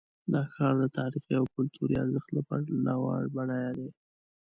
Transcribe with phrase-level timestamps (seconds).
[0.31, 3.89] دا ښار د تاریخي او کلتوري ارزښت له پلوه بډایه دی.